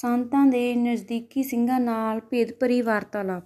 [0.00, 3.44] ਸੰਤਾਂ ਦੇ ਨਜ਼ਦੀਕੀ ਸਿੰਘਾਂ ਨਾਲ ਭੇਦਭਰੀ ਵਾਰਤਾਲਾਪ।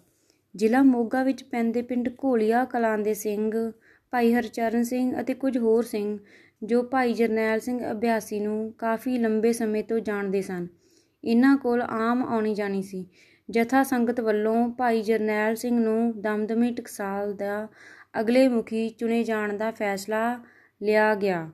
[0.56, 3.72] ਜ਼ਿਲ੍ਹਾ ਮੋਗਾ ਵਿੱਚ ਪੈਂਦੇ ਪਿੰਡ ਘੋਲੀਆ ਕਲਾਂ ਦੇ ਸਿੰਘ,
[4.10, 6.18] ਭਾਈ ਹਰਚਰਨ ਸਿੰਘ ਅਤੇ ਕੁਝ ਹੋਰ ਸਿੰਘ,
[6.62, 10.66] ਜੋ ਭਾਈ ਜਰਨੈਲ ਸਿੰਘ ਅਭਿਆਸੀ ਨੂੰ ਕਾਫੀ ਲੰਬੇ ਸਮੇਂ ਤੋਂ ਜਾਣਦੇ ਸਨ।
[11.24, 13.06] ਇਹਨਾਂ ਕੋਲ ਆਮ ਆਉਣੀ ਜਾਣੀ ਸੀ।
[13.50, 17.68] ਜਥਾ ਸੰਗਤ ਵੱਲੋਂ ਭਾਈ ਜਰਨੈਲ ਸਿੰਘ ਨੂੰ ਦਮਦਮੀ ਟਕਸਾਲ ਦਾ
[18.20, 20.40] ਅਗਲੇ ਮੁਖੀ ਚੁਣੇ ਜਾਣ ਦਾ ਫੈਸਲਾ
[20.82, 21.50] ਲਿਆ ਗਿਆ।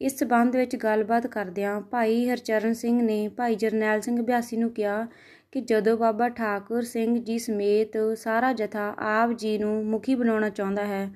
[0.00, 5.06] ਇਸ ਸਬੰਧ ਵਿੱਚ ਗੱਲਬਾਤ ਕਰਦਿਆਂ ਭਾਈ ਹਰਚਰਨ ਸਿੰਘ ਨੇ ਭਾਈ ਜਰਨੈਲ ਸਿੰਘ ਅਭਿਆਸੀ ਨੂੰ ਕਿਹਾ
[5.52, 10.84] ਕਿ ਜਦੋਂ ਬਾਬਾ ਠਾਕੁਰ ਸਿੰਘ ਜੀ ਸਮੇਤ ਸਾਰਾ ਜਥਾ ਆਪ ਜੀ ਨੂੰ ਮੁਖੀ ਬਣਾਉਣਾ ਚਾਹੁੰਦਾ
[10.84, 11.08] ਹੈ,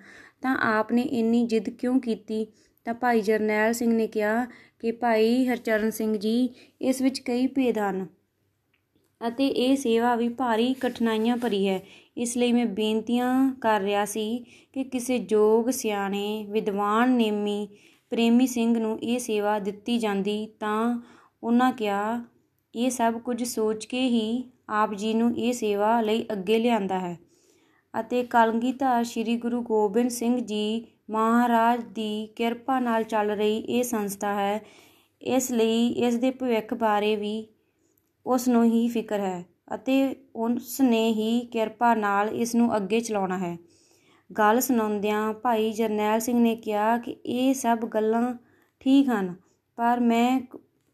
[0.42, 2.46] ਤਾਂ ਆਪ ਨੇ ਇੰਨੀ ਜਿੱਦ ਕਿਉਂ ਕੀਤੀ?
[2.86, 4.44] ਤਾਂ ਭਾਈ ਜਰਨੈਲ ਸਿੰਘ ਨੇ ਕਿਹਾ
[4.78, 6.48] ਕਿ ਭਾਈ ਹਰਚਰਨ ਸਿੰਘ ਜੀ,
[6.80, 8.06] ਇਸ ਵਿੱਚ ਕਈ ਭੇਦ ਹਨ
[9.20, 11.80] ਅਤੇ ਇਹ ਸੇਵਾ ਵੀ ਭਾਰੀ ਕਠਿਨਾਈਆਂ ਭਰੀ ਹੈ।
[12.16, 17.68] ਇਸ ਲਈ ਮੈਂ ਬੇਨਤੀਆਂ ਕਰ ਰਿਹਾ ਸੀ ਕਿ ਕਿਸੇ ਜੋਗ, ਸਿਆਣੇ, ਵਿਦਵਾਨ, ਨੇਮੀ
[18.12, 21.00] ਪ੍ਰੇਮੀ ਸਿੰਘ ਨੂੰ ਇਹ ਸੇਵਾ ਦਿੱਤੀ ਜਾਂਦੀ ਤਾਂ
[21.42, 22.22] ਉਹਨਾਂ ਕਿਹਾ,
[22.74, 27.18] ਇਹ ਸਭ ਕੁਝ ਸੋਚ ਕੇ ਹੀ ਆਪ ਜੀ ਨੂੰ ਇਹ ਸੇਵਾ ਲਈ ਅੱਗੇ ਲਿਆਂਦਾ ਹੈ।
[27.94, 34.34] ਅਤੇ ਕਲਗੀਧਰ ਸ੍ਰੀ ਗੁਰੂ ਗੋਬਿੰਦ ਸਿੰਘ ਜੀ ਮਹਾਰਾਜ ਦੀ ਕਿਰਪਾ ਨਾਲ ਚੱਲ ਰਹੀ ਇਹ ਸੰਸਥਾ
[34.34, 34.60] ਹੈ,
[35.22, 37.46] ਇਸ ਲਈ ਇਸ ਦੇ ਭਵਿੱਖ ਬਾਰੇ ਵੀ
[38.26, 43.38] ਉਸ ਨੂੰ ਹੀ ਫਿਕਰ ਹੈ ਅਤੇ ਉਸ ਨੇ ਹੀ ਕਿਰਪਾ ਨਾਲ ਇਸ ਨੂੰ ਅੱਗੇ ਚਲਾਉਣਾ
[43.38, 43.56] ਹੈ।
[44.30, 48.32] ਗੱਲ ਸੁਣਾਉਂਦਿਆਂ ਭਾਈ ਜਰਨੈਲ ਸਿੰਘ ਨੇ ਕਿਹਾ ਕਿ ਇਹ ਸਭ ਗੱਲਾਂ
[48.82, 49.34] ਠੀਕ ਹਨ,
[49.78, 50.40] ਪਰ ਮੈਂ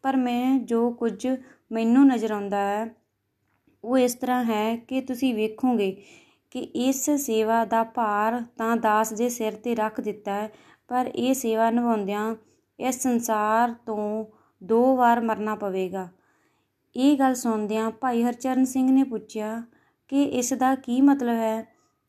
[0.03, 1.27] ਪਰ ਮੈਂ ਜੋ ਕੁਝ
[1.71, 2.87] ਮੈਨੂੰ ਨਜ਼ਰ ਆਉਂਦਾ ਹੈ,
[3.83, 5.91] ਉਹ ਇਸ ਤਰ੍ਹਾਂ ਹੈ ਕਿ ਤੁਸੀਂ ਵੇਖੋਗੇ
[6.51, 10.49] ਕਿ ਇਸ ਸੇਵਾ ਦਾ ਭਾਰ ਤਾਂ ਦਾਸ ਦੇ ਸਿਰ ਤੇ ਰੱਖ ਦਿੱਤਾ ਹੈ,
[10.89, 12.35] ਪਰ ਇਹ ਸੇਵਾ ਨਿਭਾਉਂਦਿਆਂ
[12.79, 14.25] ਇਸ ਸੰਸਾਰ ਤੋਂ
[14.61, 16.07] ਦੋ ਵਾਰ ਮਰਨਾ ਪਵੇਗਾ।
[16.95, 19.61] ਇਹ ਗੱਲ ਸੁਣਦਿਆਂ ਭਾਈ ਹਰਚਰਨ ਸਿੰਘ ਨੇ ਪੁੱਛਿਆ
[20.11, 21.65] ਕਿ ਇਸ ਦਾ ਕੀ ਮਤਲਬ ਹੈ?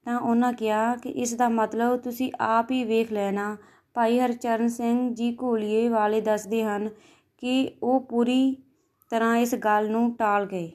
[0.06, 3.56] ਤਾਂ ਉਹਨਾਂ ਕਿਹਾ ਕਿ ਇਸ ਦਾ ਮਤਲਬ ਤੁਸੀਂ ਆਪ ਹੀ ਵੇਖ ਲੈਣਾ।
[3.94, 6.88] ਭਾਈ ਹਰਚਰਨ ਸਿੰਘ ਜੀ ਘੋਲੀਏ ਵਾਲੇ ਦੱਸਦੇ ਹਨ
[7.38, 8.56] ਕਿ ਉਹ ਪੂਰੀ
[9.10, 10.70] ਤਰ੍ਹਾਂ ਇਸ ਗੱਲ ਨੂੰ ਟਾਲ ਗਏ।